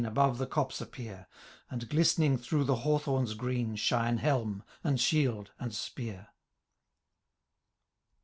Above 0.03 0.39
the 0.39 0.47
copse 0.47 0.81
appear; 0.81 1.27
And, 1.69 1.87
glistening 1.87 2.35
through 2.35 2.63
the 2.63 2.77
hawthorns 2.77 3.35
green. 3.35 3.75
Shine 3.75 4.17
helm, 4.17 4.63
and 4.83 4.99
shield, 4.99 5.51
and 5.59 5.75
spear. 5.75 6.29